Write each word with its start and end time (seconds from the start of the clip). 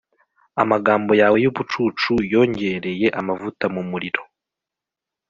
amagambo 0.61 1.11
yawe 1.21 1.37
yubucucu 1.43 2.13
yongereye 2.33 3.07
amavuta 3.19 3.65
mumuriro 3.73 4.23